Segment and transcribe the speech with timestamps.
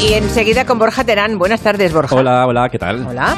[0.00, 1.38] Y enseguida con Borja Terán.
[1.38, 2.14] Buenas tardes, Borja.
[2.14, 3.04] Hola, hola, ¿qué tal?
[3.06, 3.36] Hola.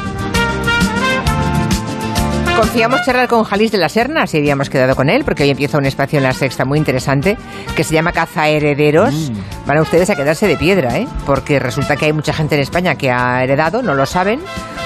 [2.55, 5.79] Confiamos charlar con Jalis de la Serna, si habíamos quedado con él, porque hoy empieza
[5.79, 7.39] un espacio en la sexta muy interesante
[7.75, 9.31] que se llama Caza Herederos.
[9.31, 9.67] Mm.
[9.67, 11.09] Van a ustedes a quedarse de piedra, ¿eh?
[11.25, 14.41] Porque resulta que hay mucha gente en España que ha heredado, no lo saben,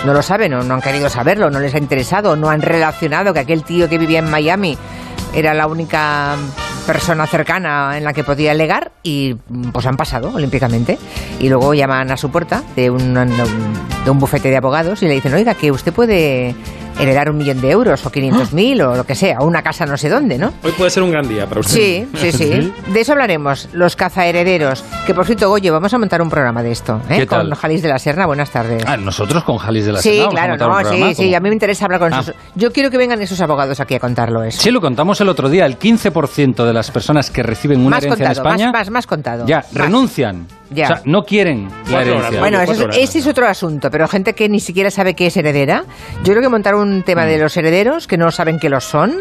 [0.06, 3.34] no lo saben o no han querido saberlo, no les ha interesado, no han relacionado
[3.34, 4.78] que aquel tío que vivía en Miami
[5.34, 6.36] era la única
[6.86, 9.34] persona cercana en la que podía legar y
[9.72, 10.98] pues han pasado olímpicamente.
[11.40, 15.14] Y luego llaman a su puerta de un, de un bufete de abogados y le
[15.14, 16.54] dicen oiga que usted puede
[16.98, 19.86] heredar un millón de euros o 500 mil o lo que sea o una casa
[19.86, 20.52] no sé dónde ¿no?
[20.62, 21.74] Hoy puede ser un gran día para usted.
[21.74, 22.72] Sí, sí, sí.
[22.92, 24.84] De eso hablaremos, los cazaherederos.
[25.06, 27.18] Que por cierto, Goyo, vamos a montar un programa de esto, ¿eh?
[27.20, 27.48] ¿Qué tal?
[27.48, 28.26] Con Jalis de la Serna.
[28.26, 28.82] Buenas tardes.
[28.86, 31.34] Ah, nosotros con Jalis de la sí, Serna vamos a claro, no, programa, sí, sí.
[31.34, 32.20] A mí me interesa hablar con Ah.
[32.20, 32.34] esos.
[32.54, 34.60] Yo quiero que vengan esos abogados aquí a contarlo eso.
[34.62, 35.66] Sí, lo contamos el otro día.
[35.66, 38.90] El 15% de las personas que reciben una más herencia contado, en España más, más,
[38.90, 39.46] más contado.
[39.46, 39.74] ya Más.
[39.74, 40.46] renuncian.
[40.70, 40.84] Ya.
[40.84, 42.40] O sea, no quieren la herencia.
[42.40, 45.36] Bueno, eso es- ese es otro asunto, pero gente que ni siquiera sabe qué es
[45.36, 45.84] heredera.
[46.24, 47.28] Yo creo que montar un tema Mm.
[47.28, 49.14] de los herederos que no saben que lo son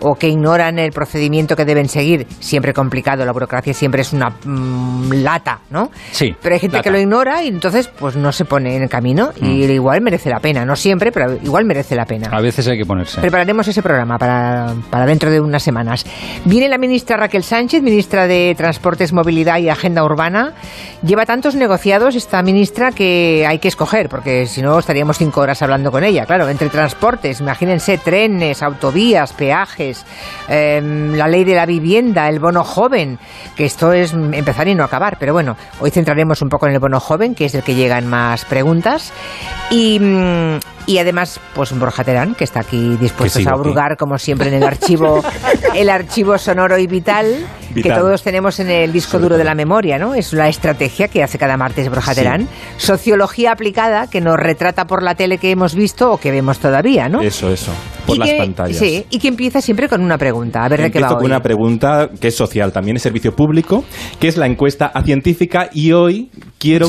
[0.00, 4.30] o que ignoran el procedimiento que deben seguir, siempre complicado, la burocracia siempre es una
[4.44, 5.90] mm, lata, ¿no?
[6.12, 6.84] Sí, Pero hay gente lata.
[6.84, 9.70] que lo ignora y entonces pues no se pone en el camino y Mm.
[9.70, 12.28] igual merece la pena, no siempre, pero igual merece la pena.
[12.32, 13.20] A veces hay que ponerse.
[13.20, 16.04] Prepararemos ese programa para, para dentro de unas semanas.
[16.44, 20.52] Viene la ministra Raquel Sánchez, ministra de Transportes, Movilidad y Agenda Urbana.
[21.02, 25.62] Lleva tantos negociados esta ministra que hay que escoger, porque si no estaríamos cinco horas
[25.62, 26.26] hablando con ella.
[26.26, 29.87] Claro, entre transportes, imagínense, trenes, autovías, peajes,
[30.48, 33.18] em, la ley de la vivienda, el bono joven,
[33.56, 35.16] que esto es empezar y no acabar.
[35.18, 38.06] Pero bueno, hoy centraremos un poco en el bono joven, que es el que llegan
[38.06, 39.12] más preguntas.
[39.70, 43.96] Y, mm, y además, pues Borja Terán, que está aquí dispuesto Que sigo a hurgar,
[43.98, 45.22] como siempre, en el archivo,
[45.74, 47.98] el archivo sonoro y vital, que Vital.
[48.00, 50.14] todos tenemos en el disco duro de la memoria, ¿no?
[50.14, 52.20] Es la estrategia que hace cada martes Borja Sí.
[52.22, 52.48] Terán.
[52.78, 57.10] Sociología aplicada, que nos retrata por la tele que hemos visto o que vemos todavía,
[57.10, 57.20] ¿no?
[57.20, 57.70] Eso, eso.
[58.06, 58.78] Por Y las que- pantallas.
[58.78, 60.64] Sí, y que empieza siempre con una pregunta.
[60.64, 61.26] A ver de qué va con hoy.
[61.26, 63.84] una pregunta que es social, también es servicio público,
[64.18, 66.88] que es la encuesta a científica y hoy quiero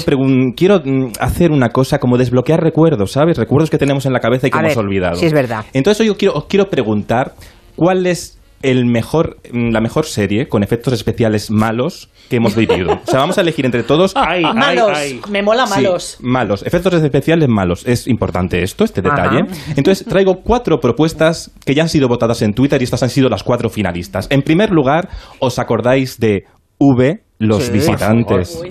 [0.55, 3.38] quiero mm, hacer una cosa como desbloquear recuerdos, ¿sabes?
[3.38, 5.16] Recuerdos que tenemos en la cabeza y que A hemos ver, olvidado.
[5.16, 5.66] sí es verdad.
[5.73, 7.33] Entonces hoy yo quiero, os quiero preguntar
[7.75, 13.00] cuál es el mejor, mm, la mejor serie con efectos especiales malos que hemos vivido.
[13.08, 14.92] O sea, vamos a elegir entre todos Ay, ay, malos.
[14.94, 15.22] ay.
[15.30, 16.18] Me mola Sí, malos.
[16.22, 16.64] malos.
[16.66, 17.84] Efectos especiales malos.
[17.88, 19.09] Es importante esto, este Ajá.
[19.30, 19.46] detalle.
[19.75, 23.30] Entonces, traigo cuatro propuestas que ya han sido votadas en Twitter y estas han sido
[23.30, 24.28] las cuatro finalistas.
[24.30, 25.09] En primer lugar,
[25.40, 26.44] ¿os acordáis de
[26.80, 28.62] V, los Sí, visitantes?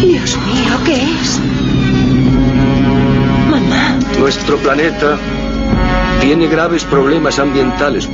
[0.00, 1.40] Dios mío, ¿qué es?
[3.50, 5.18] Mamá, Nuestro planeta
[6.20, 8.08] tiene graves problemas ambientales.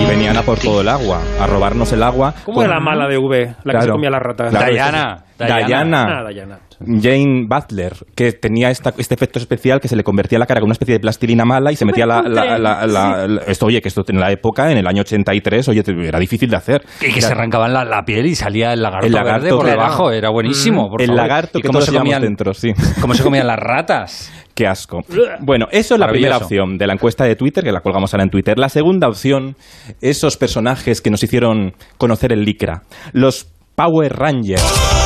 [0.00, 2.34] Y venían a por todo el agua, a robarnos el agua.
[2.44, 3.54] ¿Cómo con- era la mala de V?
[3.64, 3.92] La que se Claro.
[3.92, 4.50] comía las ratas.
[4.50, 5.66] Claro, Diana, eso- Diana.
[5.66, 6.06] Diana.
[6.20, 6.58] Ah, Diana.
[6.80, 10.68] Jane Butler, que tenía esta- este efecto especial que se le convertía la cara con
[10.68, 13.82] una especie de plastilina mala y se metía la, la- la- la- la- esto, oye,
[13.82, 16.82] que esto en la época, en el año 83, oye, era difícil de hacer.
[17.02, 19.66] Y que se arrancaban la, la piel y salía el lagarto, El lagarto, verde por
[19.66, 20.10] debajo.
[20.10, 20.88] Era buenísimo.
[20.88, 21.22] por el favor.
[21.22, 22.72] lagarto ¿Y que cómo todos se comían dentro, sí.
[23.00, 24.32] ¿Cómo se comían las ratas?
[24.54, 25.00] Qué asco.
[25.40, 28.24] Bueno, eso es la primera opción de la encuesta de Twitter, que la colgamos ahora
[28.24, 28.58] en Twitter.
[28.58, 29.56] La segunda opción,
[30.00, 32.82] esos personajes que nos hicieron conocer el Licra.
[33.12, 34.99] Los Power Rangers.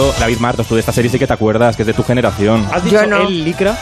[0.00, 2.02] Esto, David Martos, tú de esta serie sí que te acuerdas, que es de tu
[2.02, 2.64] generación.
[2.72, 3.28] ¿Has dicho Yo no.
[3.28, 3.76] el licra?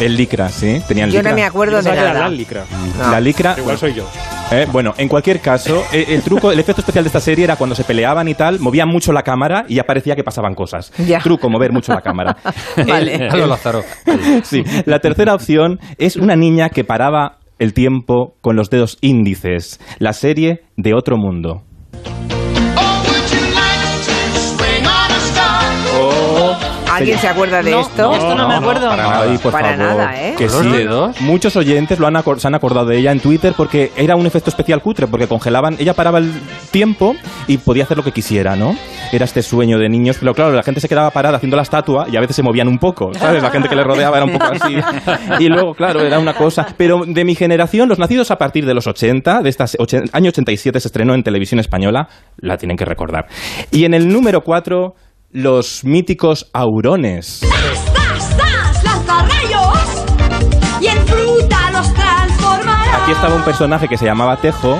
[0.00, 0.80] El Licra, ¿sí?
[0.88, 1.30] Tenían Yo Licra.
[1.30, 2.14] no me acuerdo de nada.
[2.14, 2.64] la licra.
[2.96, 3.10] No.
[3.10, 4.08] La Licra, Igual soy yo.
[4.50, 7.56] Eh, bueno, en cualquier caso, eh, el truco, el efecto especial de esta serie era
[7.56, 10.90] cuando se peleaban y tal, movían mucho la cámara y ya parecía que pasaban cosas.
[11.06, 11.18] Ya.
[11.18, 12.34] Truco, mover mucho la cámara.
[12.88, 13.28] Vale.
[13.30, 13.82] A lo Lázaro.
[14.44, 14.62] Sí.
[14.86, 19.80] La tercera opción es una niña que paraba el tiempo con los dedos índices.
[19.98, 21.64] La serie de otro mundo.
[26.98, 28.02] ¿Alguien se acuerda de No, esto?
[28.02, 28.88] no, esto no me acuerdo.
[28.88, 29.22] para nada.
[29.22, 29.84] Ay, por Para favor.
[29.96, 30.34] nada, ¿eh?
[30.36, 31.24] Que ¿Con los sí.
[31.24, 34.26] Muchos oyentes lo han acor- se han acordado de ella en Twitter porque era un
[34.26, 36.32] efecto especial cutre, porque congelaban, ella paraba el
[36.70, 37.14] tiempo
[37.46, 38.76] y podía hacer lo que quisiera, ¿no?
[39.12, 42.06] Era este sueño de niños, pero claro, la gente se quedaba parada haciendo la estatua
[42.12, 43.42] y a veces se movían un poco, ¿sabes?
[43.42, 44.76] La gente que le rodeaba era un poco así.
[45.38, 46.66] Y luego, claro, era una cosa.
[46.76, 49.76] Pero de mi generación, los nacidos a partir de los 80, de estas
[50.12, 52.08] año 87 se estrenó en televisión española,
[52.38, 53.26] la tienen que recordar.
[53.70, 54.94] Y en el número 4,
[55.30, 57.40] los míticos aurones.
[57.42, 58.84] ¡Zas, zas!
[58.84, 60.04] ¡Lanzarrayos!
[60.80, 63.02] Y en fruta los transformará.
[63.02, 64.78] Aquí estaba un personaje que se llamaba Tejo,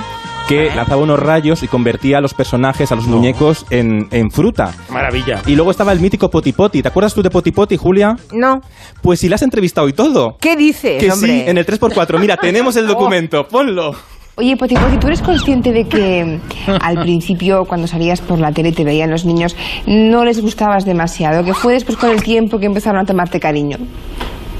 [0.48, 4.72] que lanzaba unos rayos y convertía a los personajes, a los muñecos, en, en fruta.
[4.88, 5.42] Maravilla.
[5.46, 6.80] Y luego estaba el mítico Potipoti.
[6.80, 8.16] ¿Te acuerdas tú de Potipoti, Julia?
[8.32, 8.60] No.
[9.02, 10.38] Pues si la has entrevistado y todo.
[10.40, 11.42] ¿Qué dices, Que hombre?
[11.44, 12.18] sí, en el 3x4.
[12.18, 13.46] Mira, tenemos el documento.
[13.46, 13.92] Ponlo.
[14.38, 16.38] Oye, Poti, Poti, ¿tú eres consciente de que
[16.80, 20.84] al principio, cuando salías por la tele y te veían los niños, no les gustabas
[20.84, 21.44] demasiado?
[21.44, 23.78] Que fue después con el tiempo que empezaron a tomarte cariño.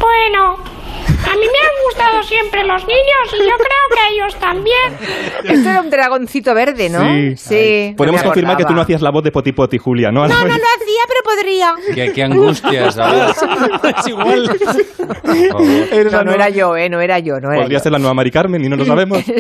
[0.01, 4.35] Bueno, a mí me han gustado siempre los niños y yo creo que a ellos
[4.41, 4.97] también.
[5.45, 7.37] Esto era un dragoncito verde, ¿no?
[7.37, 7.95] Sí.
[7.97, 10.27] Podemos me confirmar que tú no hacías la voz de Potipoti, Julia, ¿no?
[10.27, 11.75] No, no lo hacía, pero podría.
[11.95, 13.31] Qué, qué angustias ahora.
[13.99, 14.51] es igual.
[16.13, 16.89] No, no era yo, ¿eh?
[16.89, 17.83] No era yo, no era Podría yo.
[17.83, 19.19] ser la nueva Mari Carmen y no lo sabemos.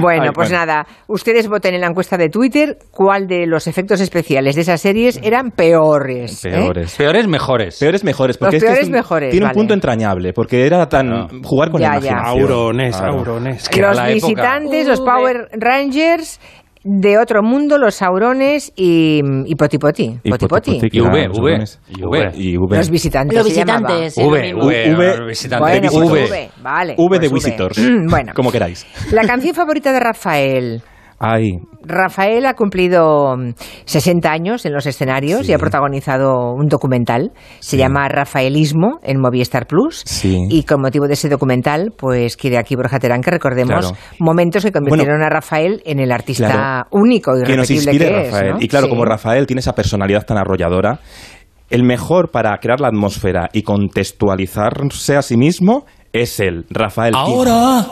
[0.00, 0.66] Bueno, Ay, pues bueno.
[0.66, 4.80] nada, ustedes voten en la encuesta de Twitter cuál de los efectos especiales de esas
[4.80, 6.44] series eran peores.
[6.44, 6.50] ¿eh?
[6.50, 6.94] Peores.
[6.96, 7.78] Peores, mejores.
[7.78, 9.54] Peores mejores, porque Los es que es peores un- mejores, tiene vale.
[9.56, 12.40] un punto entrañable, porque era tan jugar con Ya, la imaginación.
[12.42, 13.12] Aurones, Claro.
[13.18, 13.70] aurones.
[13.76, 14.14] Los la época.
[14.14, 16.40] visitantes, los Power Rangers
[16.82, 20.18] de otro mundo, los saurones y, y Potipoti.
[20.22, 20.70] Y Potipoti.
[20.72, 21.50] Potipoti, Y claro, V, los V.
[21.50, 21.80] aurones.
[21.88, 22.30] Y V.
[22.34, 22.76] Y V.
[22.76, 23.36] Los visitantes.
[23.38, 24.16] Los visitantes.
[24.16, 24.54] V.
[24.54, 25.16] V, V.
[25.18, 25.90] los visitantes.
[25.92, 26.24] Bueno, V.
[26.30, 26.94] V, vale.
[26.96, 27.78] V de pues Visitors.
[28.08, 28.86] bueno, Como queráis.
[29.12, 30.82] la canción favorita de Rafael.
[31.22, 33.50] Ay, Rafael ha cumplido mm,
[33.84, 35.52] 60 años en los escenarios Sí.
[35.52, 37.32] y ha protagonizado un documental.
[37.58, 40.02] Se llama Rafaelismo en Movistar Plus.
[40.06, 40.38] Sí.
[40.48, 43.96] Y con motivo de ese documental, pues quiere aquí Borja Terán que recordemos Claro.
[44.18, 46.88] momentos que convirtieron Bueno, a Rafael en el artista claro.
[46.92, 48.52] único y que nos inspire que es, Rafael.
[48.52, 48.56] ¿no?
[48.60, 48.90] Y claro, Sí.
[48.90, 51.00] como Rafael tiene esa personalidad tan arrolladora,
[51.68, 57.14] el mejor para crear la atmósfera y contextualizarse a sí mismo es él, Rafael.
[57.14, 57.84] Ahora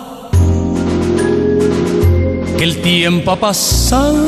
[2.59, 4.19] que el tiempo ha pasado,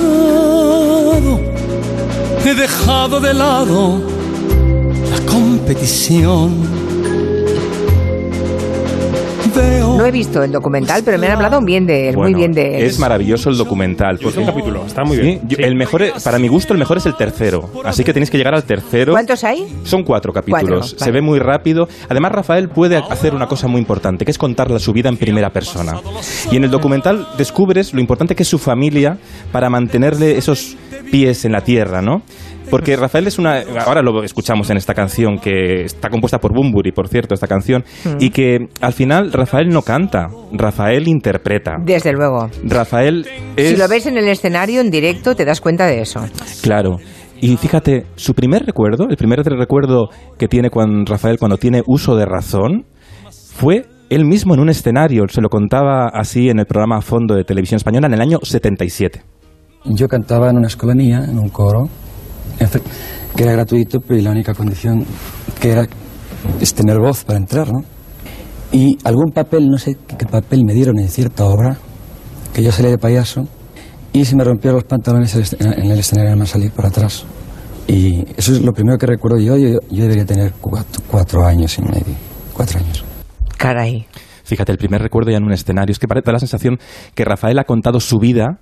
[2.44, 4.00] he dejado de lado
[5.10, 6.79] la competición.
[10.10, 12.76] He visto el documental, pero me han hablado bien de él, muy Bueno, bien de
[12.78, 12.82] él.
[12.84, 14.18] Es maravilloso el documental.
[14.18, 15.40] Yo porque- un capítulo, está muy Sí, bien.
[15.48, 15.62] yo- Sí.
[15.62, 17.70] el mejor, es- para mi gusto, el mejor es el tercero.
[17.84, 19.12] Así que tenéis que llegar al tercero.
[19.12, 19.66] ¿Cuántos hay?
[19.84, 20.68] Son cuatro capítulos.
[20.68, 21.12] Cuatro, Se vale.
[21.12, 21.88] ve muy rápido.
[22.08, 25.16] Además, Rafael puede hacer una cosa muy importante, que es contar la- su vida en
[25.16, 25.94] primera persona.
[26.50, 29.18] Y en el documental descubres lo importante que es su familia
[29.52, 30.76] para mantenerle esos
[31.10, 32.22] pies en la tierra, ¿no?
[32.70, 33.62] Porque Rafael es una...
[33.84, 37.84] Ahora lo escuchamos en esta canción que está compuesta por Bumburi, por cierto, esta canción.
[38.18, 41.76] Y que al final Rafael no canta, Rafael interpreta.
[41.84, 42.48] Desde luego.
[42.64, 43.26] Rafael
[43.56, 43.70] es...
[43.70, 46.20] Si lo ves en el escenario, en directo, te das cuenta de eso.
[46.62, 46.98] Claro.
[47.40, 52.14] Y fíjate, su primer recuerdo, el primer recuerdo que tiene cuando Rafael cuando tiene uso
[52.14, 52.84] de razón,
[53.30, 55.24] fue él mismo en un escenario.
[55.28, 58.38] Se lo contaba así en el programa a fondo de televisión española en el año
[58.42, 59.22] 77.
[59.86, 61.88] Yo cantaba en una escolanía, en un coro,
[63.36, 65.04] que era gratuito, pero y la única condición
[65.60, 65.86] que era
[66.60, 67.80] es tener voz para entrar, ¿no?
[68.72, 71.76] Y algún papel, no sé qué papel me dieron en cierta obra,
[72.54, 73.42] que yo salí de payaso,
[74.12, 76.86] y se me rompieron los pantalones en el escena- en el escenario, me salí por
[76.86, 77.24] atrás.
[77.86, 81.76] Y eso es lo primero que recuerdo yo, yo, yo debería tener cuatro, cuatro años
[81.78, 82.14] y medio,
[82.52, 83.04] cuatro años.
[83.56, 84.06] Caray.
[84.44, 85.92] Fíjate, el primer recuerdo ya en un escenario.
[85.92, 86.78] Es que parece da la sensación
[87.14, 88.58] que Rafael ha contado su vida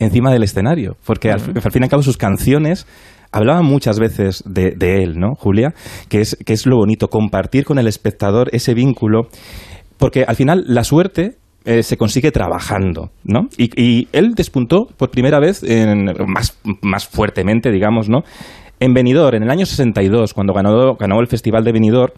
[0.00, 0.96] encima del escenario.
[1.04, 2.86] Porque al, al fin y al cabo sus canciones
[3.32, 5.74] hablaban muchas veces de, de él, ¿no, Julia?
[6.08, 9.28] Que es, que es lo bonito, compartir con el espectador ese vínculo.
[9.98, 13.48] Porque al final la suerte eh, se consigue trabajando, ¿no?
[13.56, 18.20] Y, y él despuntó por primera vez, en- más, más fuertemente, digamos, ¿no?
[18.80, 22.12] En Benidorm, en el año 62, cuando ganó, ganó el Festival de Benidorm.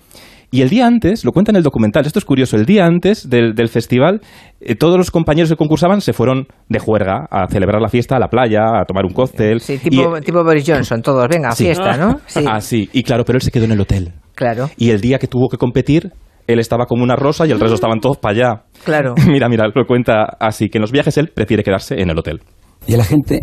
[0.53, 3.29] Y el día antes, lo cuenta en el documental, esto es curioso, el día antes
[3.31, 4.21] del, del festival,
[4.61, 8.19] eh, todos los compañeros que concursaban se fueron de juerga a celebrar la fiesta a
[8.19, 9.61] la playa, a tomar un cóctel.
[9.61, 11.65] Sí, tipo, Y- tipo Boris Johnson, todos, venga, Sí.
[11.65, 12.21] fiesta, ¿no?
[12.27, 14.13] Sí, Ah, sí, y claro, pero él se quedó en el hotel.
[14.35, 16.11] claro, Y el día que tuvo que competir,
[16.49, 18.63] él estaba como una rosa y el resto estaban todos para allá.
[18.85, 19.15] claro.
[19.29, 22.41] mira, mira, lo cuenta así, que en los viajes él prefiere quedarse en el hotel.
[22.89, 23.39] Y a la gente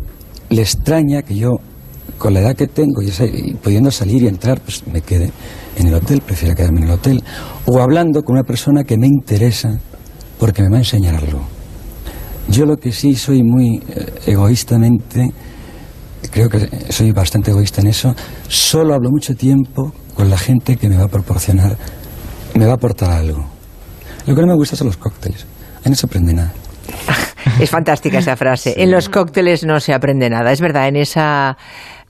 [0.50, 1.52] le extraña que yo,
[2.18, 5.32] con la edad que tengo y, esa- y pudiendo salir y entrar, pues me quede
[5.78, 7.24] en el hotel, prefiero quedarme en el hotel.
[7.66, 9.80] O hablando con una persona que me interesa
[10.40, 11.42] porque me va a enseñar algo.
[12.50, 15.32] Yo lo que sí soy muy eh, egoístamente,
[16.32, 18.16] creo que soy bastante egoísta en eso,
[18.48, 21.78] solo hablo mucho tiempo con la gente que me va a proporcionar,
[22.56, 23.46] me va a aportar algo.
[24.26, 25.46] Lo que no me gusta son los cócteles.
[25.84, 26.54] Ahí no se aprende nada.
[27.60, 28.76] Es fantástica esa frase.
[28.78, 30.52] En los cócteles no se aprende nada.
[30.52, 31.58] Es verdad, en esa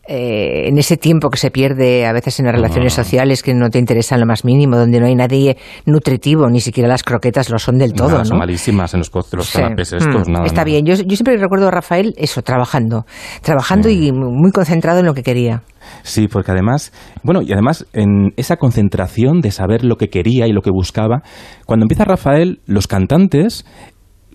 [0.07, 3.69] eh, en ese tiempo que se pierde a veces en las relaciones sociales que no
[3.69, 7.59] te interesan lo más mínimo, donde no hay nadie nutritivo, ni siquiera las croquetas lo
[7.59, 8.25] son del todo, Nada, ¿no?
[8.25, 9.57] Son malísimas en los, los Sí.
[9.57, 10.45] canapés estos, Mm, nada.
[10.45, 10.65] Está nada.
[10.65, 10.85] bien.
[10.85, 13.05] Yo, yo siempre recuerdo a Rafael eso, trabajando.
[13.41, 15.63] Trabajando y muy concentrado en lo que quería.
[16.03, 16.91] Sí, porque además,
[17.23, 21.21] bueno, y además en esa concentración de saber lo que quería y lo que buscaba,
[21.65, 23.65] cuando empieza Rafael, los cantantes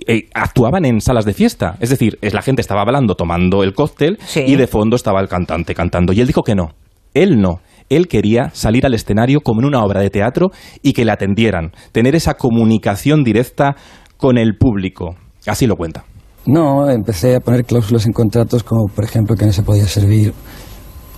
[0.06, 1.76] eh, actuaban en salas de fiesta.
[1.80, 4.44] Es decir, es la gente estaba hablando, tomando el cóctel Sí.
[4.46, 6.12] y de fondo estaba el cantante cantando.
[6.12, 6.70] Y él dijo que no.
[7.14, 7.60] Él no.
[7.88, 10.50] Él quería salir al escenario como en una obra de teatro
[10.82, 11.72] y que le atendieran.
[11.92, 13.76] Tener esa comunicación directa
[14.16, 15.16] con el público.
[15.46, 16.04] Así lo cuenta.
[16.46, 20.32] No, empecé a poner cláusulas en contratos como, por ejemplo, que no se podía servir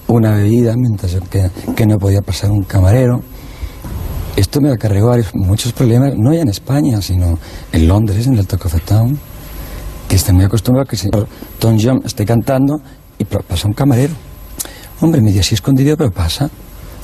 [0.08, 3.20] una bebida mientras que, que no podía pasar un camarero.
[4.36, 7.38] Esto me acarreó varios- muchos problemas, no ya en España, sino
[7.72, 9.18] en Londres, en el Talk of the Town,
[10.08, 12.80] que están muy acostumbrados a que el señor Tom John esté cantando
[13.18, 14.12] y pasa un camarero.
[15.00, 16.50] Hombre, medio así escondido, pero pasa.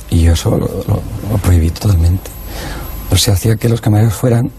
[0.09, 2.29] Y yo eso lo, prohibí totalmente.
[3.11, 4.51] O sea, hacía que los camareros fueran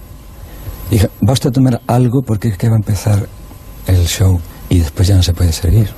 [0.91, 3.27] dije, va usted a tomar algo porque es que va a empezar
[3.87, 5.91] el show y después ya no se puede servir.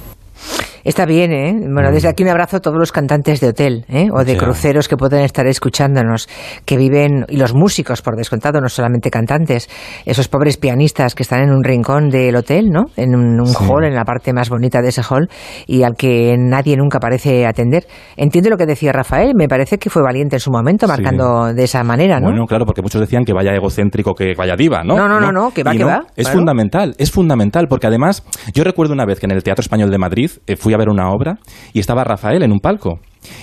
[0.85, 1.53] Está bien, ¿eh?
[1.73, 4.09] Bueno, desde aquí un abrazo a todos los cantantes de hotel ¿eh?
[4.13, 6.29] o de cruceros que pueden estar escuchándonos,
[6.67, 9.71] que viven, y los músicos, por descontado, no solamente cantantes,
[10.05, 12.85] esos pobres pianistas que están en un rincón del hotel, ¿no?
[12.97, 13.65] En un, un Sí.
[13.67, 15.29] hall, en la parte más bonita de ese hall,
[15.67, 17.87] y al que nadie nunca parece atender.
[18.17, 20.93] Entiendo lo que decía Rafael, me parece que fue valiente en su momento, Sí.
[20.93, 22.27] marcando de esa manera, ¿no?
[22.29, 24.97] Bueno, claro, porque muchos decían que vaya egocéntrico, que vaya diva, ¿no?
[24.97, 26.39] No, no, no, no, que va, Y que va, Es claro.
[26.41, 28.23] fundamental, es fundamental, porque además,
[28.53, 31.11] yo recuerdo una vez que en el Teatro Español de Madrid eh, fui ver una
[31.11, 31.39] obra
[31.73, 32.99] y estaba Rafael en un palco.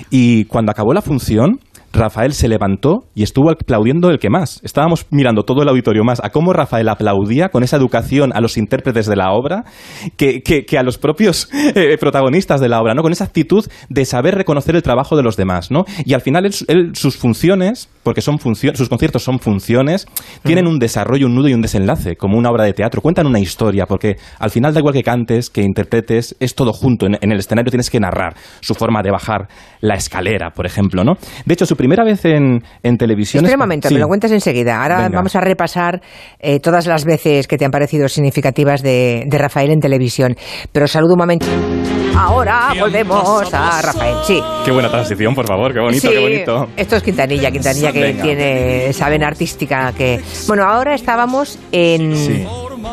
[0.09, 1.59] Y cuando acabó la función,
[1.93, 4.61] Rafael se levantó y estuvo aplaudiendo el que más.
[4.63, 8.57] Estábamos mirando todo el auditorio más a cómo Rafael aplaudía con esa educación a los
[8.57, 9.65] intérpretes de la obra
[10.17, 13.01] que, que- que a los propios eh, protagonistas de la obra, ¿no?
[13.01, 15.83] Con esa actitud de saber reconocer el trabajo de los demás, ¿no?
[16.05, 20.07] Y al final él- él- sus funciones, porque son funciones, sus conciertos son funciones,
[20.43, 23.01] tienen un desarrollo, un nudo y un desenlace, como una obra de teatro.
[23.01, 27.05] Cuentan una historia, porque al final da igual que cantes, que interpretes, es todo junto.
[27.05, 29.47] En, en el escenario tienes que narrar su forma de bajar
[29.81, 31.13] la escalera, por ejemplo, ¿no?
[31.45, 33.43] De hecho, su primera vez en, en televisión...
[33.43, 33.95] Espera es- un momento, Sí.
[33.95, 34.81] me lo cuentas enseguida.
[34.81, 35.15] Ahora Venga.
[35.17, 35.99] vamos a repasar
[36.39, 40.35] eh, todas las veces que te han parecido significativas de, de Rafael en televisión.
[40.71, 41.47] Pero saludo un momento.
[42.17, 44.15] Ahora volvemos a Rafael.
[44.25, 44.39] Sí.
[44.65, 46.67] Qué buena transición, por favor, qué bonito, Sí, qué bonito.
[46.75, 48.23] Esto es Quintanilla, Quintanilla que Venga.
[48.23, 50.19] tiene esa vena artística que...
[50.47, 52.45] Bueno, ahora estábamos en Sí.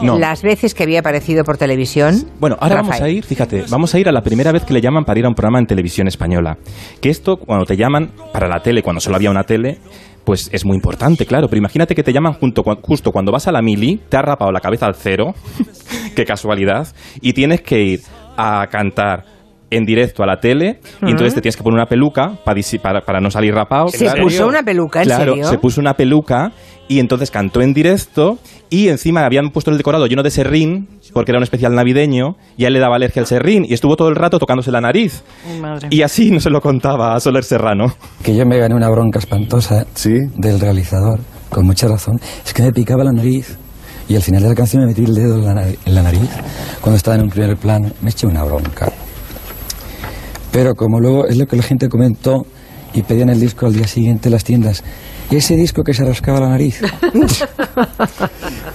[0.03, 0.19] No.
[0.19, 2.25] las veces que había aparecido por televisión.
[2.39, 4.81] Bueno, ahora vamos a ir, fíjate, vamos a ir a la primera vez que le
[4.81, 6.57] llaman para ir a un programa en televisión española.
[7.01, 9.79] Que esto, cuando te llaman para la tele, cuando solo había una tele,
[10.25, 11.49] pues es muy importante, claro.
[11.49, 14.53] Pero imagínate que te llaman junto, justo cuando vas a la mili, te ha rapado
[14.53, 15.35] la cabeza al cero,
[16.15, 16.87] qué casualidad,
[17.21, 18.01] y tienes que ir
[18.39, 19.25] a cantar
[19.71, 23.01] en directo a la tele y entonces te tienes que poner una peluca para, para,
[23.03, 23.89] para no salir rapado.
[23.89, 24.23] Se Claro.
[24.23, 25.45] puso una peluca, ¿en Claro, serio?
[25.47, 26.53] se puso una peluca
[26.89, 28.39] y entonces cantó en directo
[28.71, 32.65] y encima habían puesto el decorado lleno de serrín porque era un especial navideño y
[32.65, 35.23] a él le daba alergia al serrín y estuvo todo el rato tocándose la nariz.
[35.91, 37.93] Y así no se lo contaba a Soler Serrano.
[38.23, 39.85] Que yo me gané una bronca espantosa
[40.37, 42.17] del realizador, con mucha razón.
[42.43, 43.59] Es que me picaba la nariz
[44.09, 46.29] y al final de la canción me metí el dedo en la, nariz.
[46.81, 48.91] Cuando estaba en un primer plano, me eché una bronca.
[50.51, 52.47] Pero como luego es lo que la gente comentó
[52.95, 54.85] y pedían el disco al día siguiente en las tiendas.
[55.31, 56.81] Y ese disco que se rascaba la nariz.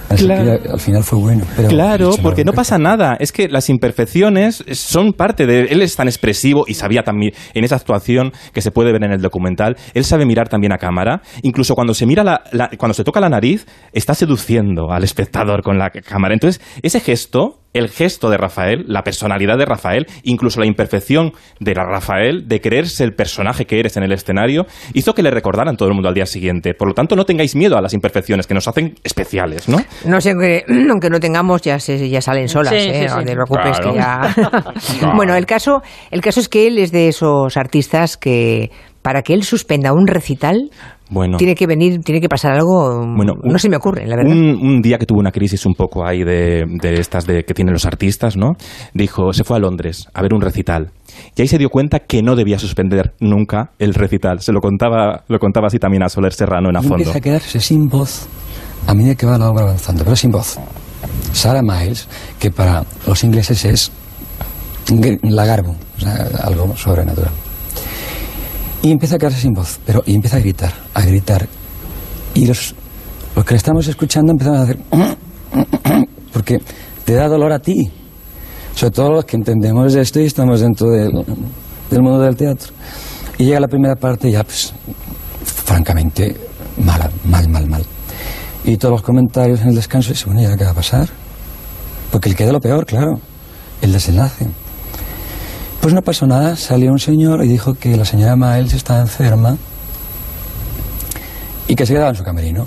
[0.08, 0.62] Así Claro.
[0.62, 1.44] que al final fue bueno.
[1.56, 3.16] Pero Claro, porque no pasa nada.
[3.18, 5.62] Es que las imperfecciones son parte de...
[5.62, 9.12] Él es tan expresivo y sabía también en esa actuación que se puede ver en
[9.12, 11.22] el documental, él sabe mirar también a cámara.
[11.42, 15.62] Incluso cuando se mira la, la- cuando se toca la nariz, está seduciendo al espectador
[15.62, 16.34] con la cámara.
[16.34, 21.74] Entonces, ese gesto, el gesto de Rafael, la personalidad de Rafael, incluso la imperfección de
[21.74, 25.76] la Rafael, de creerse el personaje que eres en el escenario, hizo que le recordaran
[25.76, 26.74] todo el mundo al día siguiente.
[26.74, 29.78] Por lo tanto, no tengáis miedo a las imperfecciones que nos hacen especiales, ¿no?
[30.04, 33.06] No sé, aunque, aunque no tengamos, ya, se, ya salen solas, Sí, ¿eh?
[33.08, 33.24] sí, no sí.
[33.26, 33.92] te preocupes Claro.
[33.92, 34.34] que ya...
[34.98, 35.16] Claro.
[35.16, 38.70] bueno, el caso, el caso es que él es de esos artistas que
[39.02, 40.70] para que él suspenda un recital
[41.10, 41.36] Bueno.
[41.36, 43.00] tiene que venir, tiene que pasar algo...
[43.14, 44.32] Bueno, un- no se me ocurre, la verdad.
[44.32, 47.52] Un, un día que tuvo una crisis un poco ahí de, de estas de, que
[47.54, 48.52] tienen los artistas, ¿no?
[48.94, 50.90] Dijo, se fue a Londres a ver un recital.
[51.36, 54.40] Y ahí se dio cuenta que no debía suspender nunca el recital.
[54.40, 56.96] Se lo contaba, lo contaba así también a Soler Serrano en a fondo.
[56.96, 58.26] empieza a quedarse sin voz
[58.86, 60.58] a medida que va la obra avanzando, pero sin voz.
[61.32, 62.08] Sarah Miles,
[62.38, 63.92] que para los ingleses es
[65.22, 67.30] lagarbo, o sea, algo sobrenatural.
[68.84, 71.48] Y empieza a quedarse sin voz, pero y empieza a gritar, a gritar.
[72.34, 72.74] Y los,
[73.34, 74.78] los que le estamos escuchando empiezan a hacer...
[76.34, 76.60] porque
[77.02, 77.90] te da dolor a ti.
[78.74, 81.12] Sobre todo los que entendemos esto y estamos dentro del,
[81.90, 82.74] del mundo del teatro.
[83.38, 84.74] Y llega la primera parte y ya, pues,
[85.46, 86.36] francamente,
[86.84, 87.86] mala, mal, mal, mal.
[88.64, 91.08] Y todos los comentarios en el descanso dicen, bueno, ¿y ahora qué va a pasar?
[92.12, 93.18] Porque le queda lo peor, claro,
[93.80, 94.46] el desenlace.
[95.84, 99.54] Pues no pasó nada, salió un señor y dijo que la señora Miles estaba enferma
[101.68, 102.66] y que se quedaba en su camerino.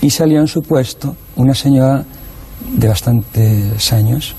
[0.00, 2.04] Y salió en su puesto una señora
[2.72, 4.36] de bastantes años,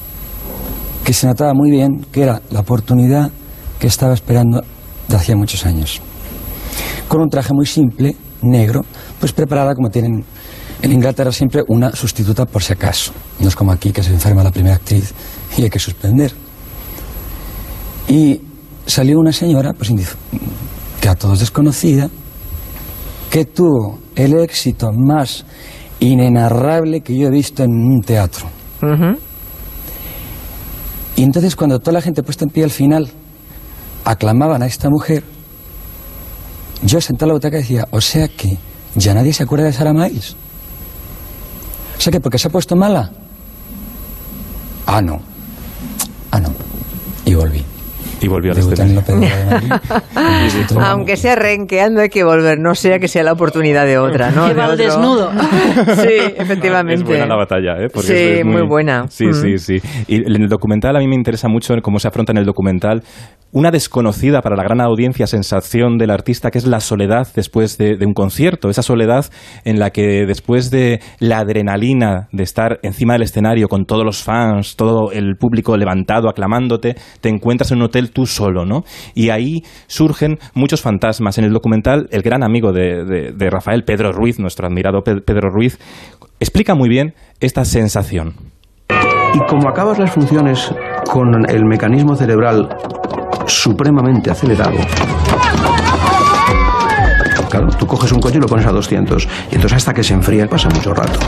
[1.03, 3.29] que se notaba muy bien que era la oportunidad
[3.77, 4.63] que estaba esperando
[5.09, 5.99] de hacía muchos años.
[7.09, 8.85] Con un traje muy simple, negro,
[9.19, 10.23] pues preparada como tienen
[10.81, 13.11] en Inglaterra siempre una sustituta por si acaso.
[13.41, 15.13] No es como aquí que se enferma la primera actriz
[15.57, 16.46] y hay que suspender.
[18.07, 18.41] Y
[18.85, 19.91] salió una señora, pues
[21.01, 22.09] que a todos desconocida,
[23.29, 25.45] que tuvo el éxito más
[25.99, 28.47] inenarrable que yo he visto en un teatro.
[31.15, 33.09] Y entonces cuando toda la gente puesta en pie al final
[34.05, 35.23] aclamaban a esta mujer,
[36.83, 38.57] yo sentado en la butaca decía, o sea que
[38.95, 40.35] ya nadie se acuerda de Sarah Miles.
[41.97, 43.11] O sea que porque se ha puesto mala.
[44.85, 45.19] Ah, no.
[46.31, 46.49] Ah, no.
[47.25, 47.63] Y volví.
[48.21, 49.71] Y volvió a Debuté en la Pedrera de Madrid.
[50.81, 54.47] Aunque sea renqueando hay que volver, no sea que sea la oportunidad de otra, ¿no?
[54.47, 55.31] Que De va al desnudo.
[55.97, 56.95] Sí, efectivamente.
[57.01, 57.87] Es buena la batalla, ¿eh?
[57.93, 59.05] Porque Sí, es muy buena.
[59.09, 59.33] Sí, Mm.
[59.33, 59.81] sí, sí.
[60.07, 63.03] Y en el documental a mí me interesa mucho cómo se afronta en el documental
[63.51, 67.97] una desconocida para la gran audiencia sensación del artista que es la soledad después de,
[68.05, 68.69] un concierto.
[68.69, 69.25] Esa soledad
[69.63, 74.21] en la que después de la adrenalina de estar encima del escenario con todos los
[74.23, 78.83] fans, todo el público levantado, aclamándote, te encuentras en un hotel tú solo, ¿no?
[79.15, 81.37] Y ahí surgen muchos fantasmas.
[81.37, 85.49] En el documental, el gran amigo de, de- Rafael, Pedro Ruiz, nuestro admirado Pe- Pedro
[85.49, 85.79] Ruiz,
[86.39, 88.33] explica muy bien esta sensación.
[89.33, 90.73] Y como acabas las funciones
[91.11, 92.69] con el mecanismo cerebral
[93.47, 94.77] supremamente acelerado,
[97.49, 100.13] claro, tú coges un coche y lo pones a 200, y entonces hasta que se
[100.13, 101.19] enfría pasa mucho rato.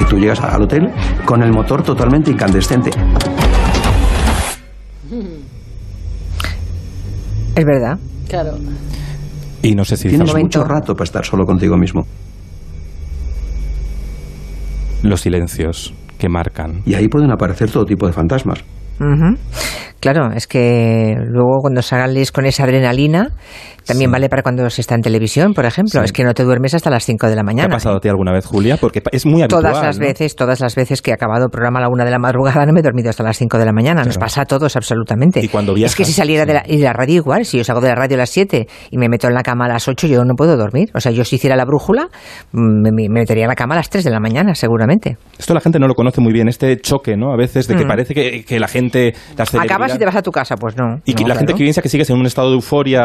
[0.00, 0.90] Y tú llegas al hotel
[1.24, 2.90] con el motor totalmente incandescente.
[7.54, 7.98] Es verdad.
[8.28, 8.52] Claro.
[9.62, 12.06] Y no sé si Tienes mucho rato para estar solo contigo mismo.
[15.02, 16.82] los silencios que marcan.
[16.84, 18.64] Y ahí pueden aparecer todo tipo de fantasmas.
[19.00, 19.36] Ujú.
[20.00, 23.30] Claro, es que luego cuando sales con esa adrenalina,
[23.88, 26.00] también vale para cuando se está en televisión, por ejemplo.
[26.00, 26.04] Sí.
[26.04, 27.66] Es que no te duermes hasta las 5 de la ¿Te mañana.
[27.74, 28.76] ha pasado a ti alguna vez, Julia?
[28.76, 29.62] Porque es muy habitual.
[29.62, 30.06] Todas las ¿no?
[30.06, 32.64] veces, todas las veces que he acabado el programa a la una de la madrugada
[32.66, 34.04] no me he dormido hasta las 5 de la mañana.
[34.04, 35.40] Nos pasa a todos absolutamente.
[35.44, 37.64] Y cuando es que viajas, si saliera de la, y la radio igual, si yo
[37.64, 39.88] salgo de la radio a las 7 y me meto en la cama a las
[39.88, 40.90] 8, yo no puedo dormir.
[40.94, 42.08] O sea, yo si hiciera la brújula,
[42.52, 45.16] mm, me, me metería en la cama a las 3 de la mañana, seguramente.
[45.38, 47.32] Esto la gente no lo conoce muy bien, este choque, ¿no?
[47.32, 47.88] A veces de que Mm.
[47.88, 49.14] parece que, que la gente...
[49.38, 51.00] Acabas y te vas a tu casa, pues no.
[51.04, 53.02] Y No, la gente que piensa que sigues en un estado de euforia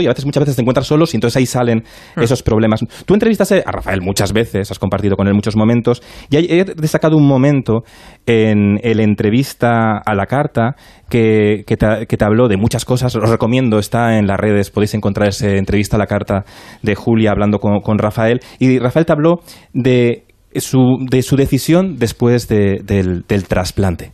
[0.00, 1.84] y a veces muchas veces te encuentras solos y entonces ahí salen
[2.16, 2.22] Hmm.
[2.22, 2.80] esos problemas.
[3.06, 7.16] Tú entrevistaste a Rafael muchas veces, has compartido con él muchos momentos y he destacado
[7.16, 7.82] un momento
[8.26, 10.74] en el entrevista a la carta
[11.08, 13.14] que, que, te, que te habló de muchas cosas.
[13.16, 16.44] Os recomiendo, está en las redes, podéis encontrar esa entrevista a la carta
[16.82, 18.40] de Julia hablando con, con Rafael.
[18.58, 19.40] Y Rafael te habló
[19.72, 24.12] de su, de su decisión después de- del, del trasplante.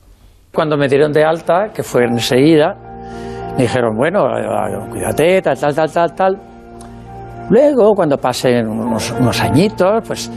[0.53, 2.92] Cuando me dieron de alta, que fue enseguida,
[3.57, 6.39] me dijeron, bueno, eh, cuídate, tal, tal, tal, tal, tal.
[7.51, 10.31] Luego, cuando pasen unos, añitos, pues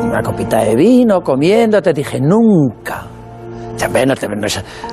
[0.00, 3.04] una copita de vino, comiendo, te dije, nunca.
[3.92, 4.46] Ve, no, no no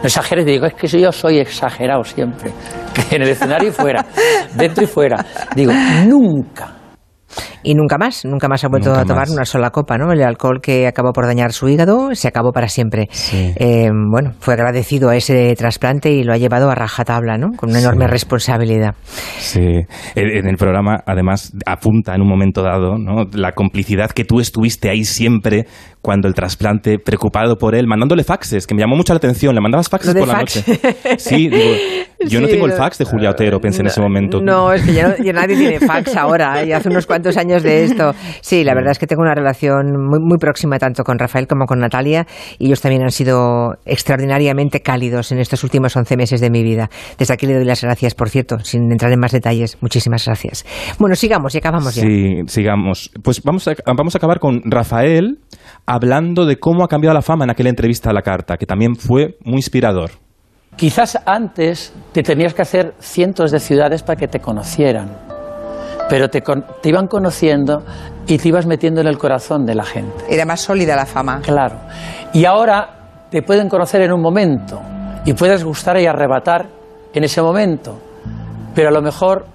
[0.04, 2.52] exageres, digo, es que yo soy exagerado siempre.
[3.12, 4.06] En el escenario y fuera,
[4.54, 5.26] dentro y fuera.
[5.56, 5.72] Digo,
[6.08, 6.81] nunca.
[7.64, 9.32] Y nunca más, nunca más ha vuelto Nunca a tomar más.
[9.32, 10.12] una sola copa, ¿no?
[10.12, 13.08] El alcohol que acabó por dañar su hígado se acabó para siempre.
[13.34, 17.52] Eh, bueno, fue agradecido a ese trasplante y lo ha llevado a rajatabla, ¿no?
[17.56, 18.96] Con una enorme responsabilidad.
[19.38, 19.62] Sí,
[20.16, 23.26] en en el programa además apunta en un momento dado ¿no?
[23.34, 25.66] la complicidad que tú estuviste ahí siempre
[26.02, 29.54] cuando el trasplante, preocupado por él, mandándole faxes, que me llamó mucho la atención.
[29.54, 30.68] Le mandabas faxes por la fax.
[30.68, 30.80] noche.
[31.18, 31.72] Sí, digo,
[32.28, 34.40] yo no Sí, tengo el fax de Julia Otero, pensé en ese momento.
[34.42, 37.62] No, es que ya, no- ya nadie tiene fax ahora, y hace unos cuantos años
[37.64, 38.14] de esto.
[38.42, 41.66] Sí, la verdad es que tengo una relación muy, muy próxima tanto con Rafael como
[41.66, 42.26] con Natalia,
[42.58, 46.90] y ellos también han sido extraordinariamente cálidos en estos últimos 11 meses de mi vida.
[47.18, 49.78] Desde aquí le doy las gracias, por cierto, sin entrar en más detalles.
[49.82, 50.66] Muchísimas gracias.
[50.98, 52.02] Bueno, sigamos y acabamos ya.
[52.04, 53.12] Sí, sigamos.
[53.24, 55.38] Pues vamos a, vamos a acabar con Rafael
[55.92, 58.96] hablando de cómo ha cambiado la fama en aquella entrevista a la carta, que también
[58.96, 60.12] fue muy inspirador.
[60.78, 65.10] Quizás antes te tenías que hacer cientos de ciudades para que te conocieran,
[66.10, 67.84] pero te, te iban conociendo
[68.26, 70.24] y te ibas metiendo en el corazón de la gente.
[70.30, 71.42] Era más sólida la fama.
[71.42, 71.76] Claro.
[72.32, 74.82] Y ahora te pueden conocer en un momento
[75.26, 76.70] y puedes gustar y arrebatar
[77.14, 78.00] en ese momento,
[78.74, 79.46] pero a lo mejor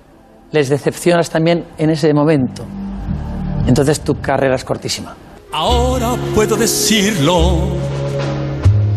[0.53, 2.63] les decepcionas también en ese momento.
[3.67, 5.17] Entonces tu carrera es cortísima.
[5.53, 7.59] Ahora puedo decirlo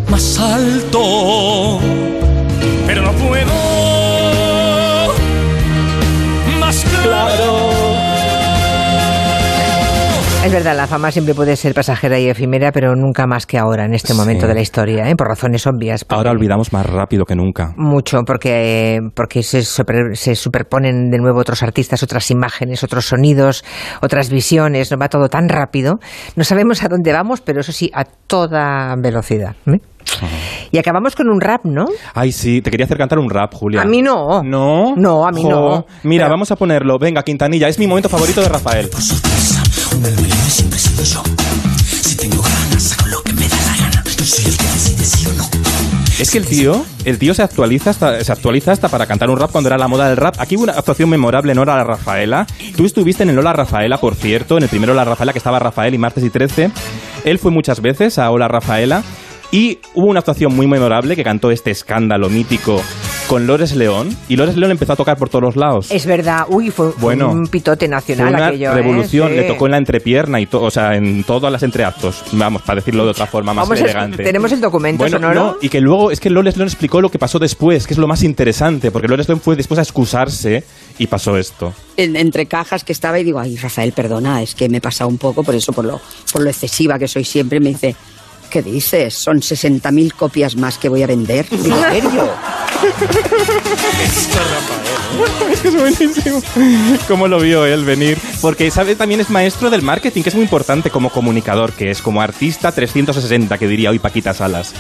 [0.10, 1.80] más alto,
[2.86, 3.54] pero no puedo
[6.60, 7.79] más claro.
[10.46, 13.84] Es verdad, la fama siempre puede ser pasajera y efímera, pero nunca más que ahora,
[13.86, 14.48] en este momento Sí.
[14.48, 15.16] de la historia, ¿eh?
[15.16, 16.06] por razones obvias.
[16.08, 17.74] Ahora olvidamos más rápido que nunca.
[17.76, 23.66] Mucho, porque, porque se, super- se superponen de nuevo otros artistas, otras imágenes, otros sonidos,
[24.02, 26.00] otras visiones, no va todo tan rápido.
[26.38, 29.56] No sabemos a dónde vamos, pero eso sí, a toda velocidad.
[29.68, 29.80] ¿eh?
[30.72, 31.86] Y acabamos con un rap, ¿no?
[32.16, 33.82] Ay, sí, te quería hacer cantar un rap, Julia.
[33.82, 34.42] A mí no.
[34.42, 34.96] ¿No?
[34.96, 35.50] No, a mí Jo.
[35.50, 35.86] no.
[36.04, 36.98] Mira, Pero- vamos a ponerlo.
[36.98, 38.90] Venga, Quintanilla, es mi momento favorito de Rafael.
[46.20, 49.38] Es que el tío, el tío se actualiza hasta, se actualiza hasta para cantar un
[49.38, 50.36] rap cuando era la moda del rap.
[50.40, 52.46] Aquí hubo una actuación memorable en Hola Rafaela.
[52.76, 55.60] Tú estuviste en el Hola Rafaela, por cierto, en el primero Hola Rafaela que estaba
[55.60, 56.72] Rafael y martes y 13.
[57.26, 59.04] Él fue muchas veces a Hola Rafaela
[59.52, 62.82] y hubo una actuación muy memorable que cantó este escándalo mítico
[63.30, 65.92] con Lores León y Lores León empezó a tocar por todos los lados.
[65.92, 68.72] Es verdad, uy, fue, fue Bueno, un pitote Fue nacional una aquello.
[68.72, 68.74] ¿eh?
[68.74, 69.36] revolución, Sí.
[69.36, 72.24] le tocó en la entrepierna y todo, o sea, en todas las entreactos.
[72.32, 74.24] Vamos, para decirlo de otra forma más Vamos a- elegante.
[74.24, 75.40] tenemos el documento bueno, sonoro.
[75.44, 78.00] no, y que luego es que Loles León explicó lo que pasó después, que es
[78.00, 80.64] lo más interesante, porque Loles León fue después a excusarse
[80.98, 81.72] y pasó esto.
[81.98, 85.08] en- entre cajas que estaba y digo, ay, Rafael, perdona, es que me he pasado
[85.08, 86.02] un poco por eso, por lo,
[86.34, 87.60] por lo excesiva que soy siempre.
[87.60, 87.96] Me dice,
[88.50, 89.14] ¿qué dices?
[89.14, 91.48] Son 60.000 copias más que voy a vender.
[91.50, 92.30] Digo, ¿en serio?
[95.52, 96.42] es que es buenísimo.
[97.08, 98.18] ¿Cómo lo vio él venir?
[98.42, 98.96] Porque, ¿sabe?
[98.96, 102.72] También es maestro del marketing, que es muy importante como comunicador, que es como artista
[102.72, 104.74] 360, que diría hoy Paquita Salas.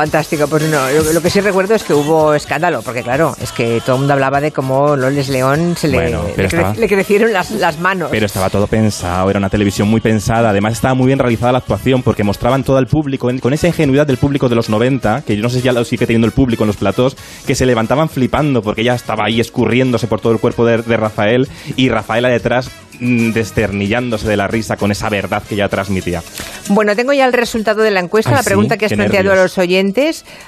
[0.00, 3.52] Fantástico, pues no, lo, lo que sí recuerdo es que hubo escándalo, porque claro, es
[3.52, 6.56] que todo el mundo hablaba de cómo Loles León se le, Bueno, pero le, cre-
[6.60, 8.08] estaba- le crecieron las, las manos.
[8.10, 10.48] Pero estaba todo pensado, era una televisión muy pensada.
[10.50, 13.66] Además, estaba muy bien realizada la actuación porque mostraban todo al público, en- con esa
[13.66, 16.26] ingenuidad del público de los 90, que yo no sé si ya lo sigue teniendo
[16.26, 17.14] el público en los platós,
[17.46, 20.96] que se levantaban flipando porque ella estaba ahí escurriéndose por todo el cuerpo de, de
[20.96, 26.22] Rafael y Rafaela detrás mm, desternillándose de la risa con esa verdad que ella transmitía.
[26.68, 29.32] Bueno, tengo ya el resultado de la encuesta, Ay, la pregunta sí, que has planteado
[29.32, 29.89] a los oyentes.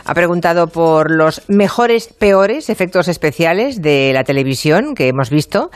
[0.04, 5.70] Ha preguntado por los mejores, peores efectos especiales de la televisión que hemos visto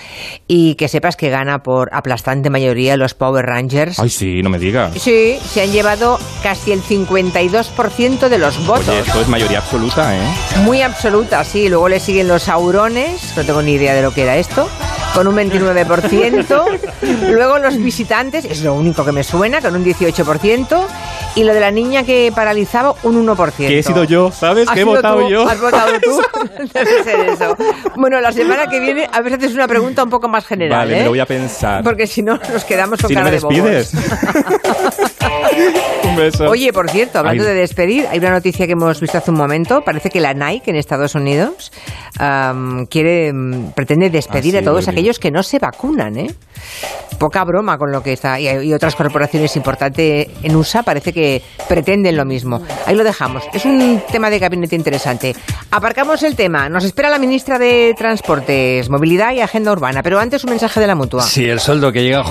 [0.47, 3.99] y que sepas que gana por aplastante mayoría los Power Rangers.
[3.99, 4.93] Ay, sí, no me digas.
[5.01, 8.89] Sí, se han llevado casi el 52% de los votos.
[8.89, 10.21] Oye, esto es mayoría absoluta, ¿eh?
[10.65, 11.69] Muy absoluta, sí.
[11.69, 14.69] Luego le siguen los saurones, no tengo ni idea de lo que era esto,
[15.15, 16.79] con un 29%.
[17.31, 20.87] Luego los visitantes, es lo único que me suena, con un 18%.
[21.37, 23.53] Y lo de la niña que paralizaba, un 1%.
[23.57, 24.69] Que he sido yo, ¿sabes?
[24.71, 25.47] Que he votado tú, yo.
[25.47, 26.21] Has votado tú.
[26.75, 27.57] Debe ser eso.
[27.95, 30.79] Bueno, la semana que viene a ver si haces una pregunta un poco más general.
[30.79, 30.99] Vale, ¿eh?
[30.99, 31.85] me lo voy a pensar.
[31.85, 33.93] Porque si no, nos quedamos con si no cara me de despides.
[36.05, 36.45] Un beso.
[36.49, 37.49] Oye, por cierto, hablando Ay.
[37.49, 39.83] de despedir, hay una noticia que hemos visto hace un momento.
[39.83, 41.73] Parece que la Nike en Estados Unidos
[42.19, 46.35] am, quiere, mm, pretende despedir Ah, a todos aquellos que no se vacunan, ¿eh?
[47.19, 48.39] Poca broma con lo que está.
[48.39, 52.61] Y, y otras corporaciones importantes en USA parece que pretenden lo mismo.
[52.87, 53.43] Ahí lo dejamos.
[53.53, 55.35] Es un tema de gabinete interesante.
[55.71, 56.69] Aparcamos el tema.
[56.69, 60.03] Nos espera la ministra de Transportes, Movilidad y Agenda Urbana.
[60.03, 61.23] Pero antes un mensaje de la mutua.
[61.23, 62.23] Sí, el sueldo que llega